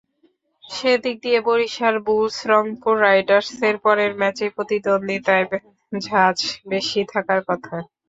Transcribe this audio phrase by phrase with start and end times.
[0.63, 5.43] সেদিক দিয়ে বরিশাল বুলস-রংপুর রাইডার্সের পরের ম্যাচেই প্রতিদ্বন্দ্বিতার
[5.91, 6.37] ঝাঁজ
[6.67, 7.75] বেশি থাকার কথা।